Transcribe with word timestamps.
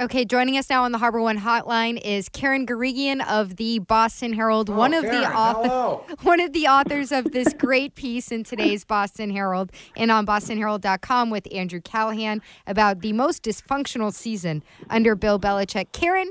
Okay, 0.00 0.24
joining 0.24 0.56
us 0.56 0.70
now 0.70 0.84
on 0.84 0.92
the 0.92 0.98
Harbor 0.98 1.20
One 1.20 1.40
Hotline 1.40 2.00
is 2.00 2.28
Karen 2.28 2.64
Guregian 2.64 3.20
of 3.28 3.56
the 3.56 3.80
Boston 3.80 4.32
Herald, 4.32 4.70
oh, 4.70 4.74
one 4.74 4.94
of 4.94 5.02
Karen, 5.02 5.22
the 5.22 5.28
author, 5.28 6.14
one 6.22 6.38
of 6.38 6.52
the 6.52 6.68
authors 6.68 7.10
of 7.10 7.32
this 7.32 7.52
great 7.52 7.96
piece 7.96 8.30
in 8.30 8.44
today's 8.44 8.84
Boston 8.84 9.28
Herald 9.28 9.72
and 9.96 10.12
on 10.12 10.24
BostonHerald.com 10.24 11.30
with 11.30 11.52
Andrew 11.52 11.80
Callahan 11.80 12.42
about 12.68 13.00
the 13.00 13.12
most 13.12 13.42
dysfunctional 13.42 14.14
season 14.14 14.62
under 14.88 15.16
Bill 15.16 15.40
Belichick. 15.40 15.90
Karen, 15.90 16.30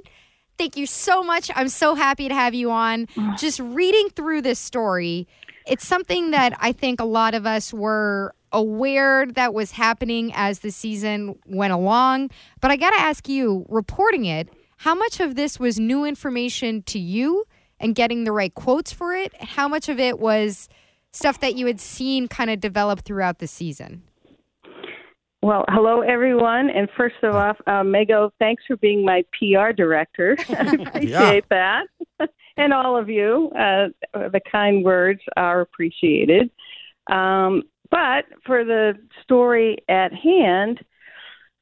thank 0.57 0.77
you 0.77 0.85
so 0.85 1.21
much. 1.21 1.51
I'm 1.53 1.67
so 1.67 1.93
happy 1.93 2.29
to 2.29 2.33
have 2.33 2.53
you 2.53 2.71
on. 2.71 3.07
Just 3.37 3.59
reading 3.59 4.07
through 4.11 4.43
this 4.43 4.59
story, 4.59 5.27
it's 5.67 5.85
something 5.85 6.31
that 6.31 6.53
I 6.61 6.71
think 6.71 7.01
a 7.01 7.05
lot 7.05 7.33
of 7.33 7.45
us 7.45 7.73
were 7.73 8.33
aware 8.51 9.25
that 9.25 9.53
was 9.53 9.71
happening 9.71 10.31
as 10.33 10.59
the 10.59 10.71
season 10.71 11.37
went 11.45 11.73
along. 11.73 12.29
But 12.61 12.71
I 12.71 12.77
got 12.77 12.91
to 12.91 12.99
ask 12.99 13.27
you, 13.27 13.65
reporting 13.69 14.25
it, 14.25 14.49
how 14.77 14.95
much 14.95 15.19
of 15.19 15.35
this 15.35 15.59
was 15.59 15.79
new 15.79 16.05
information 16.05 16.83
to 16.83 16.99
you 16.99 17.45
and 17.79 17.95
getting 17.95 18.23
the 18.23 18.31
right 18.31 18.53
quotes 18.53 18.91
for 18.91 19.13
it? 19.13 19.33
How 19.41 19.67
much 19.67 19.89
of 19.89 19.99
it 19.99 20.19
was 20.19 20.69
stuff 21.11 21.39
that 21.39 21.55
you 21.55 21.65
had 21.65 21.79
seen 21.79 22.27
kind 22.27 22.49
of 22.49 22.59
develop 22.59 23.01
throughout 23.01 23.39
the 23.39 23.47
season? 23.47 24.03
Well, 25.41 25.65
hello 25.69 26.01
everyone, 26.01 26.69
and 26.71 26.89
first 26.97 27.15
of 27.21 27.35
all, 27.35 27.53
uh, 27.67 27.83
Mego, 27.83 28.31
thanks 28.39 28.63
for 28.67 28.75
being 28.75 29.05
my 29.05 29.23
PR 29.33 29.71
director. 29.71 30.35
I 30.49 30.53
appreciate 30.87 31.47
that, 31.49 31.85
and 32.57 32.73
all 32.73 32.97
of 32.97 33.07
you. 33.07 33.51
Uh, 33.57 33.89
the 34.13 34.41
kind 34.51 34.83
words 34.83 35.21
are 35.37 35.61
appreciated. 35.61 36.49
Um, 37.09 37.63
but 37.91 38.25
for 38.45 38.63
the 38.63 38.93
story 39.23 39.77
at 39.89 40.13
hand, 40.13 40.79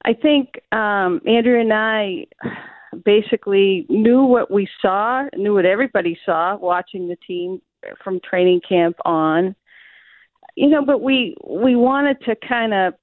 I 0.03 0.13
think 0.13 0.49
um, 0.71 1.21
Andrew 1.27 1.59
and 1.59 1.73
I 1.73 2.25
basically 3.03 3.85
knew 3.89 4.23
what 4.23 4.51
we 4.51 4.67
saw, 4.81 5.25
knew 5.35 5.53
what 5.55 5.65
everybody 5.65 6.17
saw 6.25 6.57
watching 6.57 7.07
the 7.07 7.17
team 7.27 7.61
from 8.03 8.19
training 8.27 8.61
camp 8.67 8.97
on. 9.05 9.55
You 10.55 10.69
know, 10.69 10.85
but 10.85 11.01
we 11.01 11.35
we 11.45 11.75
wanted 11.75 12.17
to 12.25 12.35
kind 12.47 12.73
of 12.73 12.93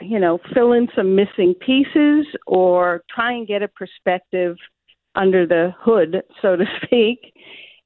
you 0.00 0.18
know, 0.18 0.38
fill 0.54 0.72
in 0.72 0.88
some 0.94 1.14
missing 1.14 1.54
pieces 1.54 2.26
or 2.46 3.02
try 3.12 3.32
and 3.32 3.46
get 3.46 3.62
a 3.62 3.68
perspective 3.68 4.56
under 5.14 5.46
the 5.46 5.74
hood, 5.80 6.22
so 6.40 6.56
to 6.56 6.64
speak. 6.84 7.32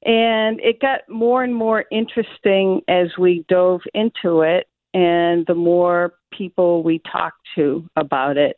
And 0.03 0.59
it 0.59 0.79
got 0.79 1.01
more 1.09 1.43
and 1.43 1.55
more 1.55 1.85
interesting 1.91 2.81
as 2.87 3.07
we 3.17 3.43
dove 3.49 3.81
into 3.93 4.41
it, 4.41 4.67
and 4.95 5.45
the 5.45 5.53
more 5.53 6.13
people 6.31 6.81
we 6.81 7.01
talk 7.11 7.33
to 7.53 7.87
about 7.97 8.37
it. 8.37 8.57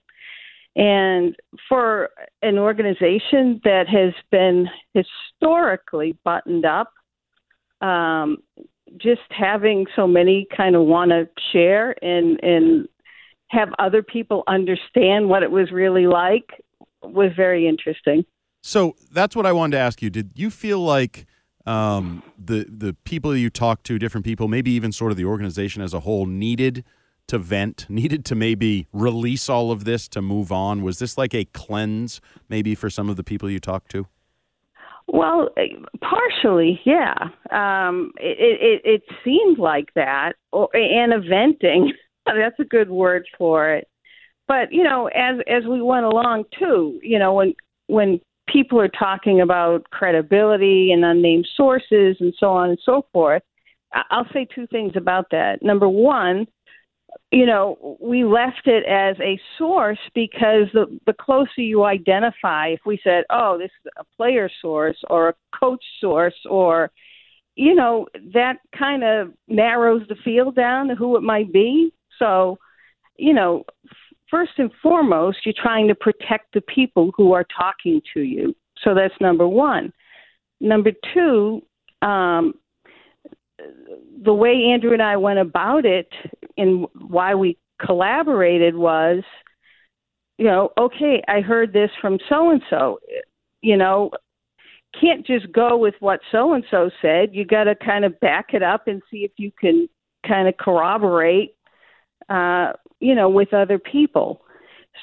And 0.75 1.35
for 1.67 2.11
an 2.43 2.59
organization 2.59 3.59
that 3.63 3.85
has 3.87 4.13
been 4.29 4.67
historically 4.93 6.15
buttoned 6.23 6.65
up, 6.65 6.93
um, 7.81 8.37
just 9.01 9.21
having 9.31 9.87
so 9.95 10.05
many 10.05 10.47
kind 10.55 10.75
of 10.75 10.83
want 10.83 11.09
to 11.09 11.27
share 11.51 11.95
and, 12.03 12.39
and 12.43 12.87
have 13.47 13.69
other 13.79 14.03
people 14.03 14.43
understand 14.47 15.27
what 15.29 15.41
it 15.41 15.49
was 15.49 15.71
really 15.71 16.05
like 16.05 16.63
was 17.01 17.31
very 17.35 17.67
interesting. 17.67 18.23
So 18.61 18.95
that's 19.11 19.35
what 19.35 19.47
I 19.47 19.53
wanted 19.53 19.77
to 19.77 19.81
ask 19.81 20.03
you. 20.03 20.11
Did 20.11 20.33
you 20.35 20.51
feel 20.51 20.79
like 20.79 21.25
um, 21.67 22.23
the 22.37 22.65
the 22.69 22.95
people 23.03 23.35
you 23.35 23.49
talked 23.49 23.85
to, 23.87 23.99
different 23.99 24.25
people, 24.25 24.47
maybe 24.47 24.71
even 24.71 24.91
sort 24.91 25.11
of 25.11 25.17
the 25.17 25.25
organization 25.25 25.81
as 25.81 25.93
a 25.93 26.01
whole, 26.01 26.25
needed 26.25 26.83
to 27.27 27.37
vent, 27.37 27.85
needed 27.89 28.25
to 28.25 28.35
maybe 28.35 28.87
release 28.93 29.49
all 29.49 29.71
of 29.71 29.83
this 29.83 30.07
to 30.09 30.21
move 30.21 30.51
on? 30.51 30.81
Was 30.81 30.99
this 30.99 31.17
like 31.17 31.33
a 31.33 31.45
cleanse, 31.45 32.21
maybe 32.49 32.73
for 32.73 32.89
some 32.89 33.09
of 33.09 33.17
the 33.17 33.23
people 33.23 33.49
you 33.49 33.59
talked 33.59 33.91
to? 33.91 34.07
Well, 35.09 35.49
partially, 36.01 36.81
yeah. 36.83 37.15
Um, 37.49 38.11
it, 38.17 38.81
it, 38.81 38.81
it 38.83 39.03
seemed 39.23 39.57
like 39.57 39.93
that, 39.95 40.33
or, 40.51 40.69
and 40.75 41.13
a 41.13 41.19
venting. 41.21 41.93
That's 42.25 42.59
a 42.59 42.65
good 42.65 42.89
word 42.89 43.25
for 43.37 43.73
it. 43.73 43.87
But 44.49 44.71
you 44.71 44.83
know, 44.83 45.07
as 45.07 45.39
as 45.47 45.65
we 45.65 45.81
went 45.81 46.05
along 46.05 46.45
too, 46.57 46.99
you 47.01 47.19
know, 47.19 47.33
when 47.33 47.53
when 47.87 48.19
people 48.47 48.79
are 48.79 48.89
talking 48.89 49.41
about 49.41 49.89
credibility 49.89 50.91
and 50.91 51.03
unnamed 51.05 51.47
sources 51.55 52.17
and 52.19 52.33
so 52.39 52.47
on 52.47 52.69
and 52.69 52.79
so 52.83 53.05
forth, 53.13 53.43
I'll 54.09 54.27
say 54.33 54.47
two 54.53 54.67
things 54.67 54.93
about 54.95 55.27
that. 55.31 55.61
Number 55.61 55.87
one, 55.87 56.47
you 57.31 57.45
know, 57.45 57.97
we 58.01 58.23
left 58.23 58.65
it 58.65 58.85
as 58.85 59.17
a 59.19 59.39
source 59.57 59.99
because 60.13 60.67
the 60.73 60.99
the 61.05 61.13
closer 61.13 61.61
you 61.61 61.83
identify, 61.83 62.67
if 62.67 62.81
we 62.85 62.99
said, 63.03 63.23
"Oh, 63.29 63.57
this 63.57 63.71
is 63.83 63.91
a 63.97 64.03
player 64.15 64.49
source 64.61 64.97
or 65.09 65.29
a 65.29 65.33
coach 65.57 65.83
source," 65.99 66.35
or 66.49 66.91
you 67.55 67.73
know, 67.73 68.05
that 68.33 68.59
kind 68.77 69.03
of 69.03 69.33
narrows 69.47 70.03
the 70.07 70.15
field 70.23 70.55
down 70.55 70.87
to 70.87 70.95
who 70.95 71.17
it 71.17 71.23
might 71.23 71.51
be. 71.51 71.91
So, 72.19 72.59
you 73.17 73.33
know, 73.33 73.65
first 74.29 74.51
and 74.57 74.71
foremost, 74.81 75.39
you're 75.45 75.53
trying 75.61 75.87
to 75.87 75.95
protect 75.95 76.53
the 76.53 76.61
people 76.61 77.11
who 77.15 77.33
are 77.33 77.45
talking 77.57 78.01
to 78.13 78.21
you. 78.21 78.55
So 78.83 78.93
that's 78.93 79.13
number 79.19 79.47
one. 79.47 79.91
Number 80.59 80.91
two, 81.13 81.61
um, 82.01 82.53
the 84.23 84.33
way 84.33 84.69
Andrew 84.71 84.93
and 84.93 85.01
I 85.01 85.17
went 85.17 85.39
about 85.39 85.85
it 85.85 86.11
and 86.57 86.87
why 86.93 87.35
we 87.35 87.57
collaborated 87.83 88.75
was, 88.75 89.23
you 90.37 90.45
know, 90.45 90.69
okay, 90.77 91.23
I 91.27 91.41
heard 91.41 91.73
this 91.73 91.89
from 92.01 92.19
so 92.29 92.51
and 92.51 92.61
so. 92.69 92.99
You 93.61 93.77
know, 93.77 94.11
can't 94.99 95.25
just 95.25 95.51
go 95.51 95.77
with 95.77 95.95
what 95.99 96.19
so 96.31 96.53
and 96.53 96.63
so 96.69 96.89
said. 97.01 97.29
You 97.33 97.45
got 97.45 97.65
to 97.65 97.75
kind 97.75 98.05
of 98.05 98.19
back 98.19 98.53
it 98.53 98.63
up 98.63 98.87
and 98.87 99.01
see 99.09 99.19
if 99.19 99.31
you 99.37 99.51
can 99.59 99.89
kind 100.27 100.47
of 100.47 100.57
corroborate, 100.57 101.55
uh, 102.29 102.73
you 102.99 103.15
know, 103.15 103.29
with 103.29 103.53
other 103.53 103.79
people. 103.79 104.41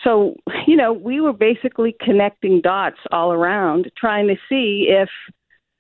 So, 0.02 0.34
you 0.66 0.76
know, 0.76 0.92
we 0.92 1.20
were 1.20 1.32
basically 1.32 1.94
connecting 2.00 2.60
dots 2.60 2.98
all 3.12 3.32
around, 3.32 3.90
trying 3.96 4.26
to 4.28 4.36
see 4.48 4.86
if 4.88 5.08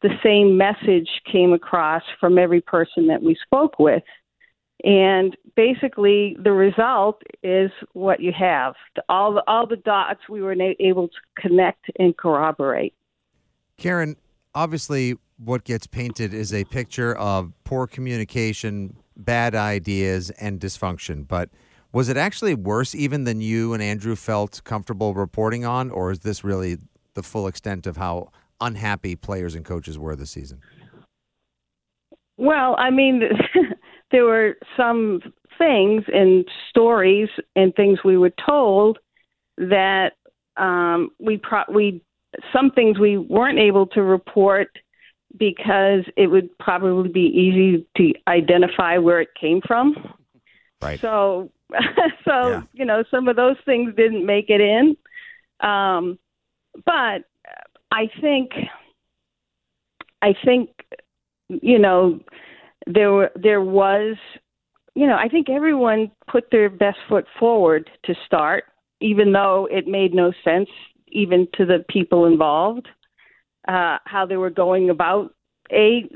the 0.02 0.10
same 0.22 0.56
message 0.56 1.08
came 1.30 1.52
across 1.52 2.02
from 2.20 2.38
every 2.38 2.60
person 2.60 3.06
that 3.08 3.22
we 3.22 3.36
spoke 3.42 3.78
with. 3.78 4.02
And 4.84 5.34
basically, 5.56 6.36
the 6.42 6.52
result 6.52 7.22
is 7.42 7.70
what 7.94 8.20
you 8.20 8.32
have. 8.38 8.74
All 9.08 9.32
the, 9.32 9.42
all 9.46 9.66
the 9.66 9.76
dots 9.76 10.20
we 10.28 10.42
were 10.42 10.54
able 10.78 11.08
to 11.08 11.14
connect 11.40 11.86
and 11.98 12.14
corroborate. 12.16 12.92
Karen, 13.78 14.16
obviously, 14.54 15.16
what 15.38 15.64
gets 15.64 15.86
painted 15.86 16.34
is 16.34 16.52
a 16.52 16.64
picture 16.64 17.14
of 17.16 17.52
poor 17.64 17.86
communication, 17.86 18.96
bad 19.16 19.54
ideas, 19.54 20.30
and 20.30 20.60
dysfunction. 20.60 21.26
But 21.26 21.50
was 21.92 22.08
it 22.08 22.16
actually 22.16 22.54
worse 22.54 22.94
even 22.94 23.24
than 23.24 23.40
you 23.40 23.72
and 23.72 23.82
Andrew 23.82 24.16
felt 24.16 24.62
comfortable 24.64 25.14
reporting 25.14 25.64
on, 25.64 25.90
or 25.90 26.10
is 26.10 26.20
this 26.20 26.42
really 26.42 26.78
the 27.14 27.22
full 27.22 27.46
extent 27.46 27.86
of 27.86 27.96
how 27.96 28.30
unhappy 28.60 29.14
players 29.14 29.54
and 29.54 29.64
coaches 29.64 29.98
were 29.98 30.16
this 30.16 30.30
season? 30.30 30.60
Well, 32.36 32.74
I 32.78 32.90
mean, 32.90 33.22
there 34.10 34.24
were 34.24 34.56
some 34.76 35.20
things 35.58 36.02
and 36.12 36.44
stories 36.68 37.28
and 37.54 37.74
things 37.74 38.00
we 38.04 38.18
were 38.18 38.32
told 38.44 38.98
that 39.56 40.12
um, 40.56 41.10
we 41.20 41.36
pro- 41.36 41.72
we 41.72 42.02
some 42.52 42.70
things 42.72 42.98
we 42.98 43.16
weren't 43.16 43.58
able 43.58 43.86
to 43.86 44.02
report 44.02 44.68
because 45.36 46.04
it 46.16 46.28
would 46.28 46.56
probably 46.58 47.08
be 47.08 47.20
easy 47.20 47.86
to 47.96 48.12
identify 48.28 48.98
where 48.98 49.20
it 49.20 49.34
came 49.38 49.60
from. 49.66 50.14
Right. 50.80 51.00
So, 51.00 51.50
so 52.24 52.50
Yeah. 52.50 52.62
you 52.72 52.84
know, 52.84 53.04
some 53.10 53.28
of 53.28 53.36
those 53.36 53.56
things 53.64 53.94
didn't 53.96 54.24
make 54.24 54.46
it 54.48 54.60
in. 54.60 54.96
Um, 55.60 56.18
but 56.84 57.24
I 57.90 58.10
think, 58.20 58.52
I 60.22 60.34
think, 60.44 60.70
you 61.48 61.78
know, 61.78 62.20
there 62.86 63.12
were 63.12 63.30
there 63.34 63.60
was, 63.62 64.16
you 64.94 65.06
know, 65.06 65.16
I 65.16 65.28
think 65.28 65.48
everyone 65.48 66.10
put 66.30 66.50
their 66.50 66.68
best 66.68 66.98
foot 67.08 67.26
forward 67.38 67.90
to 68.04 68.14
start, 68.26 68.64
even 69.00 69.32
though 69.32 69.68
it 69.70 69.86
made 69.86 70.14
no 70.14 70.32
sense 70.44 70.68
even 71.08 71.46
to 71.54 71.64
the 71.64 71.84
people 71.88 72.26
involved 72.26 72.88
uh, 73.68 73.98
how 74.04 74.26
they 74.26 74.36
were 74.36 74.50
going 74.50 74.90
about 74.90 75.34
a 75.72 76.08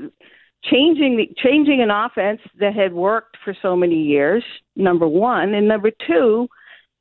changing 0.65 1.17
the 1.17 1.29
changing 1.43 1.81
an 1.81 1.91
offense 1.91 2.41
that 2.59 2.75
had 2.75 2.93
worked 2.93 3.37
for 3.45 3.55
so 3.63 3.77
many 3.77 4.03
years. 4.03 4.45
Number 4.77 5.07
one, 5.07 5.55
and 5.55 5.67
number 5.69 5.91
two, 6.07 6.49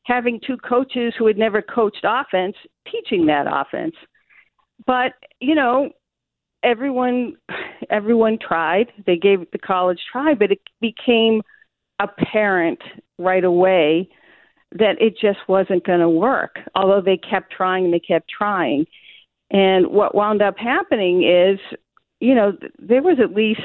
having 0.04 0.40
two 0.46 0.58
coaches 0.58 1.14
who 1.18 1.28
had 1.28 1.38
never 1.38 1.62
coached 1.62 2.04
offense 2.04 2.56
teaching 2.90 3.26
that 3.28 3.46
offense. 3.50 3.96
But 4.86 5.14
you 5.40 5.56
know, 5.56 5.92
everyone 6.64 7.36
everyone 7.90 8.38
tried. 8.40 8.88
They 9.06 9.18
gave 9.18 9.42
it 9.42 9.52
the 9.52 9.60
college 9.60 10.00
try, 10.12 10.34
but 10.34 10.52
it 10.52 10.62
became 10.82 11.42
apparent 12.00 12.80
right 13.18 13.44
away 13.44 14.10
that 14.74 15.02
it 15.02 15.18
just 15.20 15.40
wasn't 15.48 15.86
going 15.86 16.02
to 16.02 16.10
work. 16.10 16.58
Although 16.76 17.02
they 17.02 17.18
kept 17.18 17.52
trying 17.52 17.86
and 17.86 17.94
they 17.94 18.00
kept 18.00 18.30
trying. 18.30 18.86
And 19.52 19.88
what 19.88 20.16
wound 20.16 20.42
up 20.42 20.58
happening 20.58 21.24
is, 21.24 21.60
you 22.20 22.36
know, 22.36 22.54
there 22.80 23.02
was 23.02 23.18
at 23.22 23.34
least 23.34 23.62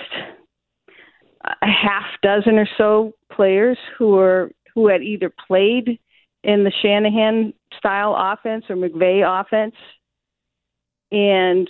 a 1.44 1.66
half 1.66 2.06
dozen 2.22 2.58
or 2.58 2.68
so 2.78 3.12
players 3.32 3.78
who 3.98 4.10
were 4.10 4.52
who 4.74 4.88
had 4.88 5.02
either 5.02 5.32
played 5.46 5.98
in 6.44 6.64
the 6.64 6.72
Shanahan 6.82 7.52
style 7.76 8.14
offense 8.16 8.64
or 8.68 8.76
McVay 8.76 9.22
offense, 9.26 9.74
and 11.10 11.68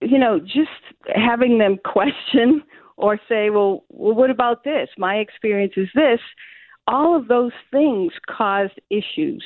you 0.00 0.18
know, 0.18 0.38
just 0.38 0.70
having 1.14 1.58
them 1.58 1.78
question 1.84 2.62
or 2.96 3.18
say, 3.28 3.50
well, 3.50 3.84
well, 3.88 4.14
what 4.14 4.30
about 4.30 4.62
this? 4.64 4.88
My 4.96 5.16
experience 5.16 5.72
is 5.76 5.88
this. 5.94 6.20
All 6.86 7.16
of 7.16 7.28
those 7.28 7.52
things 7.72 8.12
caused 8.30 8.78
issues 8.90 9.42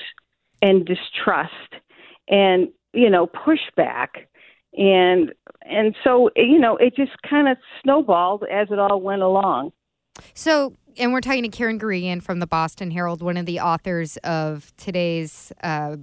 and 0.61 0.84
distrust 0.84 1.52
and 2.29 2.69
you 2.99 3.09
know 3.09 3.27
pushback 3.27 4.09
and 4.77 5.33
and 5.62 5.95
so 6.05 6.31
you 6.37 6.59
know 6.59 6.77
it 6.77 6.95
just 6.97 7.12
kind 7.29 7.49
of 7.49 7.56
snowballed 7.83 8.45
as 8.50 8.69
it 8.71 8.79
all 8.79 9.00
went 9.00 9.23
along 9.23 9.73
So, 10.35 10.75
and 10.97 11.12
we're 11.12 11.21
talking 11.21 11.45
to 11.45 11.49
Karen 11.49 11.79
Guregian 11.79 12.23
from 12.23 12.41
the 12.41 12.47
Boston 12.47 12.91
Herald, 12.91 13.23
one 13.23 13.37
of 13.37 13.47
the 13.47 13.61
authors 13.61 14.17
of 14.19 14.73
today's 14.77 15.53
uh, 15.62 15.97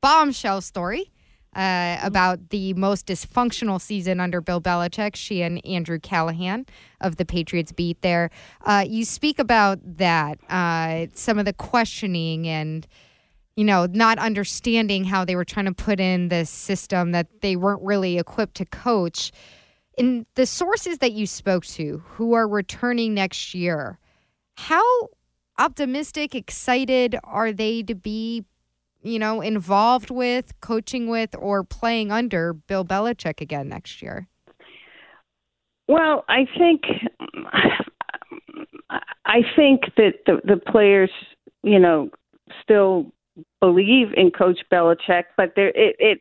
bombshell 0.00 0.60
story 0.60 1.10
uh, 1.56 1.98
about 2.02 2.50
the 2.50 2.74
most 2.74 3.06
dysfunctional 3.06 3.80
season 3.80 4.20
under 4.20 4.40
Bill 4.40 4.60
Belichick. 4.60 5.16
She 5.16 5.42
and 5.42 5.64
Andrew 5.66 5.98
Callahan 5.98 6.66
of 7.00 7.16
the 7.16 7.24
Patriots 7.24 7.72
beat 7.72 8.02
there. 8.02 8.30
Uh, 8.64 8.84
you 8.86 9.04
speak 9.04 9.38
about 9.38 9.78
that, 9.96 10.38
uh, 10.50 11.06
some 11.14 11.38
of 11.38 11.44
the 11.44 11.54
questioning 11.54 12.46
and 12.46 12.86
you 13.58 13.64
know, 13.64 13.86
not 13.86 14.20
understanding 14.20 15.02
how 15.02 15.24
they 15.24 15.34
were 15.34 15.44
trying 15.44 15.66
to 15.66 15.74
put 15.74 15.98
in 15.98 16.28
this 16.28 16.48
system 16.48 17.10
that 17.10 17.26
they 17.40 17.56
weren't 17.56 17.82
really 17.82 18.16
equipped 18.16 18.54
to 18.54 18.64
coach. 18.64 19.32
In 19.96 20.26
the 20.36 20.46
sources 20.46 20.98
that 20.98 21.10
you 21.10 21.26
spoke 21.26 21.64
to 21.66 22.00
who 22.06 22.34
are 22.34 22.46
returning 22.46 23.14
next 23.14 23.54
year, 23.54 23.98
how 24.58 25.08
optimistic, 25.58 26.36
excited 26.36 27.16
are 27.24 27.52
they 27.52 27.82
to 27.82 27.96
be, 27.96 28.44
you 29.02 29.18
know, 29.18 29.40
involved 29.40 30.12
with, 30.12 30.52
coaching 30.60 31.08
with, 31.08 31.34
or 31.36 31.64
playing 31.64 32.12
under 32.12 32.52
Bill 32.52 32.84
Belichick 32.84 33.40
again 33.40 33.68
next 33.68 34.00
year? 34.00 34.28
well 35.88 36.22
i 36.28 36.46
think 36.58 36.82
i 39.24 39.40
think 39.56 39.80
that 39.96 40.12
the 40.26 40.38
the 40.44 40.58
players 40.58 41.08
you 41.62 41.78
know 41.78 42.10
still 42.62 43.10
believe 43.60 44.08
in 44.16 44.30
coach 44.30 44.58
Belichick 44.72 45.24
but 45.36 45.52
there 45.56 45.68
it, 45.68 45.96
it 45.98 46.18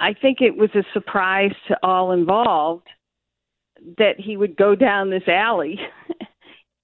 i 0.00 0.12
think 0.12 0.40
it 0.40 0.56
was 0.56 0.70
a 0.74 0.84
surprise 0.92 1.52
to 1.68 1.76
all 1.82 2.12
involved 2.12 2.88
that 3.98 4.18
he 4.18 4.36
would 4.36 4.56
go 4.56 4.74
down 4.74 5.10
this 5.10 5.28
alley. 5.28 5.78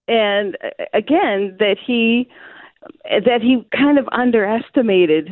And 0.09 0.57
uh, 0.65 0.87
again 0.93 1.57
that 1.61 1.77
he 1.87 2.29
that 3.05 3.41
he 3.43 3.65
kind 3.77 3.97
of 3.97 4.09
underestimated 4.11 5.29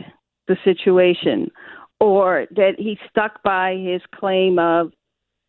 the 0.46 0.56
situation 0.62 1.50
or 1.98 2.46
that 2.54 2.74
he 2.78 2.96
stuck 3.10 3.42
by 3.42 3.74
his 3.74 4.02
claim 4.14 4.60
of 4.60 4.92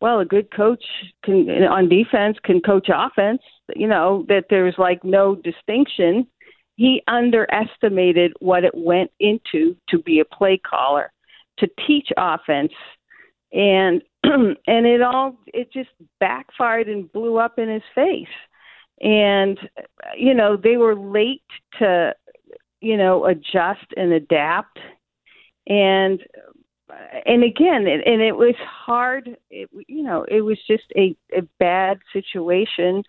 well 0.00 0.18
a 0.18 0.24
good 0.24 0.50
coach 0.50 0.82
can 1.24 1.48
on 1.62 1.88
defense 1.88 2.38
can 2.42 2.60
coach 2.60 2.88
offense 2.92 3.42
you 3.76 3.86
know 3.86 4.24
that 4.26 4.46
there's 4.50 4.74
like 4.78 5.04
no 5.04 5.36
distinction 5.36 6.26
he 6.80 7.02
underestimated 7.08 8.32
what 8.40 8.64
it 8.64 8.72
went 8.74 9.10
into 9.20 9.76
to 9.90 9.98
be 9.98 10.20
a 10.20 10.24
play 10.24 10.56
caller 10.56 11.12
to 11.58 11.68
teach 11.86 12.08
offense. 12.16 12.72
And 13.52 14.02
and 14.24 14.86
it 14.86 15.02
all 15.02 15.36
it 15.48 15.70
just 15.70 15.90
backfired 16.20 16.88
and 16.88 17.12
blew 17.12 17.36
up 17.36 17.58
in 17.58 17.68
his 17.68 17.82
face. 17.94 18.34
And 19.02 19.58
you 20.16 20.32
know 20.32 20.56
they 20.56 20.78
were 20.78 20.94
late 20.96 21.42
to 21.80 22.14
you 22.80 22.96
know 22.96 23.26
adjust 23.26 23.84
and 23.98 24.14
adapt. 24.14 24.78
And 25.66 26.18
and 27.26 27.44
again 27.44 27.86
and, 27.88 28.02
and 28.06 28.22
it 28.22 28.34
was 28.34 28.54
hard 28.58 29.36
it, 29.50 29.68
you 29.86 30.02
know 30.02 30.24
it 30.30 30.40
was 30.40 30.58
just 30.66 30.84
a, 30.96 31.14
a 31.36 31.42
bad 31.58 31.98
situation 32.10 33.04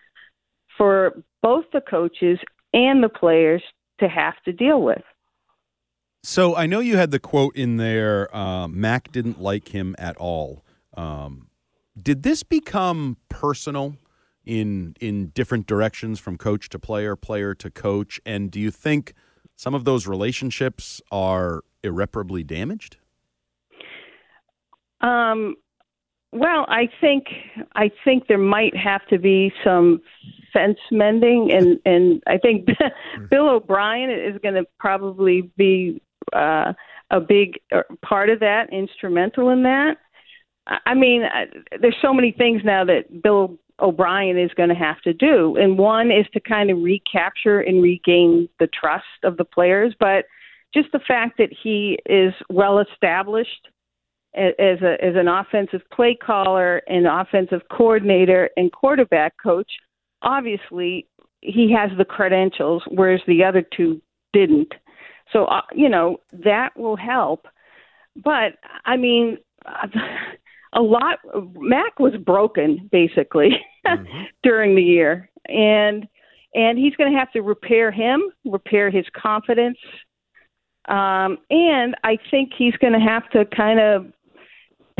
for 0.77 1.23
both 1.41 1.63
the 1.71 1.81
coaches 1.81 2.37
and 2.73 3.03
the 3.03 3.09
players 3.09 3.63
to 3.99 4.07
have 4.07 4.35
to 4.45 4.51
deal 4.53 4.81
with 4.81 5.03
So 6.23 6.55
I 6.55 6.65
know 6.65 6.79
you 6.79 6.97
had 6.97 7.11
the 7.11 7.19
quote 7.19 7.55
in 7.55 7.77
there. 7.77 8.33
Uh, 8.35 8.67
Mac 8.67 9.11
didn't 9.11 9.41
like 9.41 9.69
him 9.69 9.95
at 9.97 10.17
all. 10.17 10.63
Um, 10.95 11.47
did 12.01 12.23
this 12.23 12.43
become 12.43 13.17
personal 13.29 13.97
in 14.45 14.95
in 14.99 15.27
different 15.27 15.67
directions 15.67 16.19
from 16.19 16.37
coach 16.37 16.69
to 16.69 16.79
player, 16.79 17.15
player 17.15 17.53
to 17.55 17.69
coach? 17.69 18.19
And 18.25 18.49
do 18.51 18.59
you 18.59 18.71
think 18.71 19.13
some 19.55 19.75
of 19.75 19.83
those 19.85 20.07
relationships 20.07 21.01
are 21.11 21.63
irreparably 21.83 22.43
damaged? 22.43 22.97
Um, 25.01 25.55
well, 26.31 26.65
I 26.69 26.87
think 26.99 27.25
I 27.75 27.91
think 28.03 28.27
there 28.27 28.37
might 28.37 28.75
have 28.75 29.05
to 29.07 29.17
be 29.19 29.51
some 29.63 30.01
fence 30.53 30.79
mending, 30.91 31.51
and 31.51 31.79
and 31.85 32.23
I 32.27 32.37
think 32.37 32.67
Bill 33.29 33.49
O'Brien 33.49 34.09
is 34.09 34.39
going 34.41 34.55
to 34.55 34.65
probably 34.79 35.51
be 35.57 36.01
uh, 36.33 36.73
a 37.09 37.19
big 37.19 37.59
uh, 37.73 37.81
part 38.01 38.29
of 38.29 38.39
that, 38.39 38.71
instrumental 38.71 39.49
in 39.49 39.63
that. 39.63 39.97
I 40.85 40.93
mean, 40.93 41.23
I- 41.23 41.47
there's 41.79 41.97
so 42.01 42.13
many 42.13 42.31
things 42.31 42.61
now 42.63 42.85
that 42.85 43.21
Bill 43.21 43.57
O'Brien 43.79 44.37
is 44.37 44.51
going 44.53 44.69
to 44.69 44.75
have 44.75 45.01
to 45.01 45.13
do, 45.13 45.57
and 45.57 45.77
one 45.77 46.11
is 46.11 46.25
to 46.33 46.39
kind 46.39 46.69
of 46.69 46.81
recapture 46.81 47.59
and 47.59 47.83
regain 47.83 48.47
the 48.59 48.67
trust 48.67 49.05
of 49.23 49.37
the 49.37 49.45
players, 49.45 49.93
but 49.99 50.25
just 50.73 50.91
the 50.93 50.99
fact 50.99 51.37
that 51.39 51.49
he 51.51 51.99
is 52.05 52.33
well 52.49 52.79
established 52.79 53.67
as 54.35 54.81
a 54.81 55.03
as 55.03 55.15
an 55.15 55.27
offensive 55.27 55.81
play 55.93 56.15
caller 56.15 56.81
and 56.87 57.05
offensive 57.07 57.61
coordinator 57.69 58.49
and 58.55 58.71
quarterback 58.71 59.33
coach, 59.41 59.71
obviously 60.21 61.07
he 61.41 61.71
has 61.71 61.89
the 61.97 62.05
credentials, 62.05 62.83
whereas 62.89 63.21
the 63.27 63.43
other 63.43 63.63
two 63.75 64.01
didn't. 64.33 64.73
So 65.33 65.45
uh, 65.45 65.61
you 65.73 65.89
know 65.89 66.17
that 66.31 66.69
will 66.77 66.95
help. 66.95 67.47
But 68.23 68.53
I 68.85 68.97
mean, 68.97 69.37
a 70.73 70.81
lot. 70.81 71.19
Mac 71.55 71.99
was 71.99 72.13
broken 72.25 72.89
basically 72.91 73.49
during 74.43 74.75
the 74.75 74.81
year, 74.81 75.29
and 75.47 76.07
and 76.53 76.77
he's 76.77 76.95
going 76.95 77.11
to 77.11 77.17
have 77.17 77.31
to 77.31 77.41
repair 77.41 77.91
him, 77.91 78.21
repair 78.45 78.89
his 78.89 79.05
confidence, 79.15 79.77
um, 80.87 81.37
and 81.49 81.95
I 82.03 82.17
think 82.29 82.51
he's 82.57 82.75
going 82.77 82.93
to 82.93 82.99
have 82.99 83.29
to 83.31 83.45
kind 83.55 83.79
of 83.79 84.11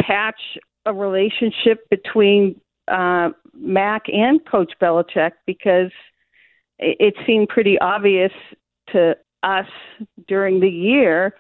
patch 0.06 0.40
a 0.86 0.94
relationship 0.94 1.90
between 1.90 2.60
uh, 2.88 3.30
Mac 3.54 4.04
and 4.08 4.40
Coach 4.46 4.74
Belichick 4.82 5.32
because 5.46 5.92
it, 6.80 6.98
it 7.00 7.14
seemed 7.26 7.50
pretty 7.50 7.78
obvious 7.80 8.32
to 8.92 9.16
us 9.44 9.68
during 10.28 10.60
the 10.60 10.70
year 10.70 11.36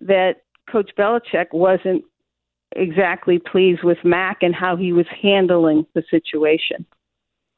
that 0.00 0.42
Coach 0.70 0.90
Belichick 0.98 1.52
wasn't 1.52 2.04
exactly 2.76 3.38
pleased 3.38 3.84
with 3.84 3.98
Mac 4.04 4.38
and 4.42 4.54
how 4.54 4.76
he 4.76 4.92
was 4.92 5.06
handling 5.22 5.86
the 5.94 6.02
situation. 6.10 6.86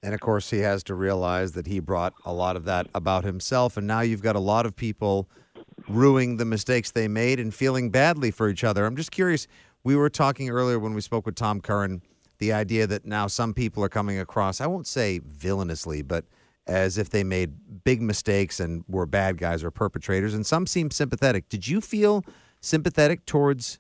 And 0.03 0.15
of 0.15 0.21
course, 0.21 0.51
he 0.51 0.59
has 0.59 0.83
to 0.85 0.95
realize 0.95 1.53
that 1.53 1.67
he 1.67 1.81
brought 1.81 2.13
a 2.25 2.33
lot 2.33 2.57
of 2.57 2.65
that 2.65 2.87
about 2.95 3.25
himself. 3.25 3.77
And 3.77 3.87
now 3.87 4.01
you've 4.01 4.23
got 4.23 4.37
a 4.37 4.41
lot 4.41 4.67
of 4.67 4.77
people 4.77 5.29
ruining 5.89 6.37
the 6.37 6.45
mistakes 6.45 6.91
they 6.91 7.09
made 7.09 7.41
and 7.41 7.55
feeling 7.55 7.91
badly 7.91 8.31
for 8.31 8.49
each 8.49 8.65
other. 8.65 8.85
I'm 8.85 8.97
just 8.97 9.11
curious. 9.11 9.47
We 9.87 9.95
were 9.95 10.11
talking 10.11 10.51
earlier 10.51 10.81
when 10.81 10.95
we 10.95 11.01
spoke 11.01 11.27
with 11.27 11.37
Tom 11.37 11.61
Curran, 11.61 12.03
the 12.39 12.53
idea 12.53 12.89
that 12.89 13.07
now 13.07 13.29
some 13.29 13.55
people 13.55 13.85
are 13.85 13.89
coming 13.89 14.19
across, 14.19 14.61
I 14.61 14.67
won't 14.67 14.89
say 14.89 15.21
villainously, 15.21 16.03
but 16.03 16.25
as 16.67 16.99
if 16.99 17.11
they 17.11 17.23
made 17.23 17.85
big 17.85 18.03
mistakes 18.03 18.59
and 18.59 18.83
were 18.89 19.07
bad 19.07 19.39
guys 19.39 19.63
or 19.63 19.71
perpetrators. 19.71 20.35
And 20.35 20.45
some 20.45 20.67
seem 20.67 20.91
sympathetic. 20.91 21.49
Did 21.49 21.69
you 21.69 21.81
feel 21.81 22.25
sympathetic 22.61 23.27
towards 23.27 23.79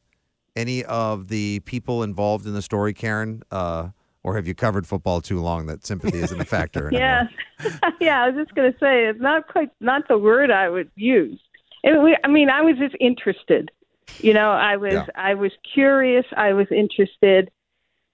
any 0.55 0.85
of 0.85 1.27
the 1.27 1.59
people 1.65 2.05
involved 2.05 2.47
in 2.47 2.53
the 2.53 2.63
story, 2.63 2.95
Karen? 2.95 3.43
Uh, 3.51 3.89
or 4.23 4.37
have 4.37 4.47
you 4.47 4.55
covered 4.55 4.87
football 4.87 5.21
too 5.21 5.41
long 5.41 5.67
that 5.67 5.85
sympathy 5.85 6.19
isn't 6.19 6.41
a 6.41 6.45
factor? 6.45 6.89
yeah, 6.93 7.25
yeah. 8.01 8.23
I 8.23 8.31
was 8.31 8.45
just 8.45 8.55
going 8.55 8.73
to 8.73 8.79
say 8.79 9.07
it's 9.07 9.21
not 9.21 9.49
quite 9.49 9.71
not 9.81 10.07
the 10.07 10.19
word 10.19 10.53
I 10.53 10.69
would 10.69 10.89
use. 10.95 11.41
It, 11.83 12.19
I 12.23 12.29
mean, 12.29 12.49
I 12.49 12.63
was 12.63 12.77
just 12.79 12.95
interested. 13.01 13.73
You 14.19 14.35
know, 14.35 14.51
I 14.51 14.77
was 14.77 14.93
Yeah. 14.93 15.07
I 15.15 15.35
was 15.35 15.53
curious. 15.75 16.25
I 16.37 16.53
was 16.53 16.67
interested, 16.71 17.51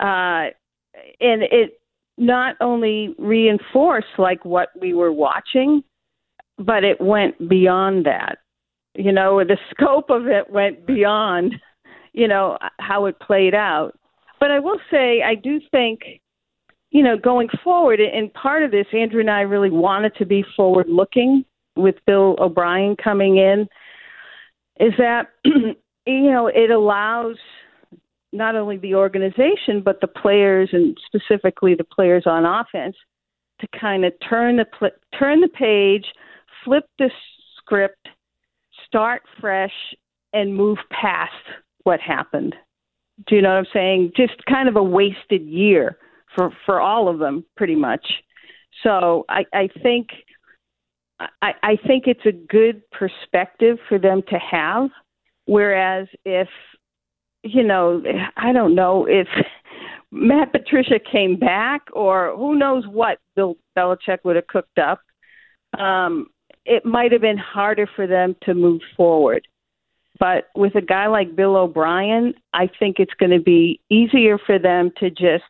uh, 0.01 0.51
and 1.21 1.43
it 1.43 1.81
not 2.19 2.57
only 2.61 3.15
reinforced 3.19 4.19
like 4.19 4.45
what 4.45 4.69
we 4.81 4.95
were 4.95 5.13
watching, 5.13 5.83
but 6.59 6.85
it 6.85 7.01
went 7.01 7.49
beyond 7.49 8.07
that. 8.07 8.39
You 8.95 9.13
know, 9.13 9.43
the 9.43 9.59
scope 9.71 10.11
of 10.11 10.27
it 10.27 10.51
went 10.51 10.87
beyond, 10.87 11.55
you 12.13 12.29
know, 12.29 12.59
how 12.79 13.07
it 13.07 13.19
played 13.21 13.55
out. 13.55 13.99
But 14.39 14.51
I 14.51 14.59
will 14.59 14.79
say, 14.91 15.23
I 15.23 15.35
do 15.35 15.61
think, 15.71 16.21
you 16.91 17.03
know, 17.03 17.17
going 17.17 17.49
forward, 17.65 18.01
and 18.01 18.33
part 18.35 18.63
of 18.63 18.71
this, 18.71 18.87
Andrew 18.93 19.21
and 19.21 19.31
I 19.31 19.41
really 19.43 19.71
wanted 19.71 20.15
to 20.17 20.27
be 20.27 20.45
forward 20.55 20.89
looking 20.89 21.45
with 21.75 21.95
Bill 22.07 22.37
O'Brien 22.39 22.97
coming 22.97 23.39
in, 23.39 23.67
is 24.79 24.93
that, 24.99 25.29
you 26.07 26.31
know, 26.31 26.47
it 26.49 26.71
allows 26.71 27.37
not 28.33 28.57
only 28.57 28.79
the 28.79 28.95
organization, 28.95 29.83
but 29.85 30.01
the 30.01 30.07
players, 30.07 30.71
and 30.73 30.97
specifically 31.07 31.75
the 31.75 31.85
players 31.85 32.25
on 32.27 32.45
offense, 32.45 32.97
to 33.61 33.69
kind 33.79 34.05
of 34.05 34.13
turn 34.29 34.57
the 34.57 34.65
pl- 34.65 34.91
turn 35.19 35.41
the 35.41 35.49
page, 35.49 36.07
flip 36.65 36.85
the 36.99 37.11
script, 37.59 38.09
start 38.87 39.23
fresh, 39.41 39.73
and 40.33 40.57
move 40.57 40.79
past 40.91 41.33
what 41.85 42.01
happened. 42.01 42.55
Do 43.27 43.37
you 43.37 43.43
know 43.43 43.51
what 43.51 43.59
I'm 43.59 43.67
saying? 43.73 44.13
Just 44.17 44.45
kind 44.49 44.69
of 44.69 44.77
a 44.77 44.83
wasted 44.83 45.43
year 45.43 45.99
for 46.35 46.51
for 46.65 46.81
all 46.81 47.09
of 47.09 47.19
them, 47.19 47.45
pretty 47.57 47.77
much. 47.77 48.07
So 48.83 49.25
I, 49.29 49.45
I 49.53 49.69
think 49.83 50.09
I, 51.21 51.53
I 51.63 51.77
think 51.87 52.05
it's 52.07 52.27
a 52.27 52.33
good 52.33 52.83
perspective 52.91 53.79
for 53.89 53.99
them 53.99 54.23
to 54.29 54.39
have. 54.39 54.91
Whereas 55.47 56.09
if 56.25 56.49
you 57.43 57.65
know, 57.65 58.03
I 58.37 58.53
don't 58.53 58.75
know 58.75 59.07
if 59.09 59.27
Matt 60.13 60.53
Patricia 60.53 60.99
came 61.01 61.37
back 61.37 61.83
or 61.93 62.35
who 62.37 62.57
knows 62.57 62.85
what 62.87 63.19
Bill 63.35 63.57
Belichick 63.77 64.19
would 64.25 64.37
have 64.37 64.47
cooked 64.47 64.79
up, 64.79 65.01
um, 65.79 66.29
it 66.65 66.85
might 66.85 67.13
have 67.13 67.21
been 67.21 67.39
harder 67.39 67.89
for 67.97 68.07
them 68.07 68.37
to 68.43 68.55
move 68.55 68.81
forward. 68.97 69.47
But 70.21 70.49
with 70.55 70.77
a 70.77 70.81
guy 70.81 71.09
like 71.09 71.35
Bill 71.35 71.57
O'Brien, 71.57 72.35
I 72.53 72.69
think 72.79 72.97
it's 72.99 73.15
going 73.15 73.33
to 73.33 73.41
be 73.41 73.81
easier 73.91 74.39
for 74.39 74.59
them 74.59 74.93
to 74.99 75.11
just. 75.11 75.45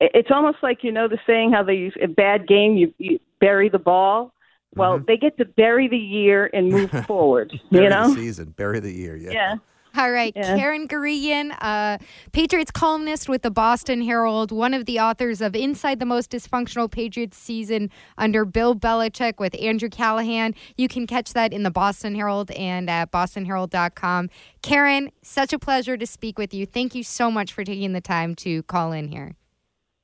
It's 0.00 0.28
almost 0.30 0.58
like 0.62 0.78
you 0.82 0.92
know 0.92 1.08
the 1.08 1.18
saying 1.26 1.52
how 1.52 1.62
they 1.62 1.74
use 1.74 1.94
a 2.02 2.08
bad 2.08 2.46
game 2.46 2.76
you, 2.76 2.92
you 2.98 3.18
bury 3.40 3.70
the 3.70 3.78
ball. 3.78 4.34
Well, 4.76 4.98
they 5.06 5.16
get 5.16 5.36
to 5.38 5.44
bury 5.44 5.88
the 5.88 5.96
year 5.96 6.50
and 6.52 6.68
move 6.70 6.90
forward. 7.06 7.58
Bury 7.70 7.84
you 7.84 7.90
know, 7.90 8.08
the 8.08 8.14
season, 8.14 8.54
bury 8.56 8.80
the 8.80 8.92
year. 8.92 9.16
Yeah. 9.16 9.32
yeah. 9.32 9.54
All 9.98 10.10
right, 10.12 10.34
Yeah. 10.36 10.56
Karen 10.58 10.86
Guregian, 10.86 11.56
uh, 11.58 11.96
Patriots 12.32 12.70
columnist 12.70 13.30
with 13.30 13.40
the 13.40 13.50
Boston 13.50 14.02
Herald, 14.02 14.52
one 14.52 14.74
of 14.74 14.84
the 14.84 15.00
authors 15.00 15.40
of 15.40 15.56
Inside 15.56 16.00
the 16.00 16.04
Most 16.04 16.30
Dysfunctional 16.30 16.90
Patriots 16.90 17.38
Season 17.38 17.90
under 18.18 18.44
Bill 18.44 18.74
Belichick 18.76 19.38
with 19.38 19.58
Andrew 19.58 19.88
Callahan. 19.88 20.54
You 20.76 20.86
can 20.86 21.06
catch 21.06 21.32
that 21.32 21.54
in 21.54 21.62
the 21.62 21.70
Boston 21.70 22.14
Herald 22.14 22.50
and 22.50 22.90
at 22.90 23.10
bostonherald.com. 23.10 24.28
Karen, 24.60 25.10
such 25.22 25.54
a 25.54 25.58
pleasure 25.58 25.96
to 25.96 26.06
speak 26.06 26.38
with 26.38 26.52
you. 26.52 26.66
Thank 26.66 26.94
you 26.94 27.02
so 27.02 27.30
much 27.30 27.54
for 27.54 27.64
taking 27.64 27.94
the 27.94 28.02
time 28.02 28.34
to 28.36 28.64
call 28.64 28.92
in 28.92 29.08
here. 29.08 29.34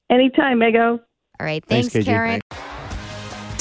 Anytime, 0.08 0.58
Mego. 0.58 1.00
All 1.38 1.46
right, 1.46 1.62
Thanks, 1.66 1.90
thanks, 1.90 2.08
KG. 2.08 2.10
Karen. 2.10 2.40